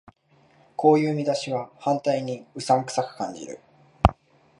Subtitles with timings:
[0.75, 3.59] こういう見出しは反対にうさんくさく感じる